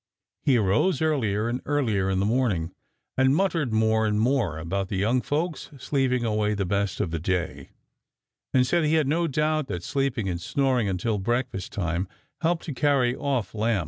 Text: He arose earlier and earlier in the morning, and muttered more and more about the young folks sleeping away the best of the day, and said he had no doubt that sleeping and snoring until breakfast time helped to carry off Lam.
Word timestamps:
He 0.41 0.57
arose 0.57 0.99
earlier 0.99 1.47
and 1.47 1.61
earlier 1.67 2.09
in 2.09 2.19
the 2.19 2.25
morning, 2.25 2.73
and 3.19 3.35
muttered 3.35 3.71
more 3.71 4.07
and 4.07 4.19
more 4.19 4.57
about 4.57 4.87
the 4.87 4.95
young 4.97 5.21
folks 5.21 5.69
sleeping 5.77 6.25
away 6.25 6.55
the 6.55 6.65
best 6.65 6.99
of 6.99 7.11
the 7.11 7.19
day, 7.19 7.69
and 8.51 8.65
said 8.65 8.83
he 8.83 8.95
had 8.95 9.05
no 9.07 9.27
doubt 9.27 9.67
that 9.67 9.83
sleeping 9.83 10.27
and 10.27 10.41
snoring 10.41 10.89
until 10.89 11.19
breakfast 11.19 11.71
time 11.71 12.07
helped 12.41 12.65
to 12.65 12.73
carry 12.73 13.15
off 13.15 13.53
Lam. 13.53 13.79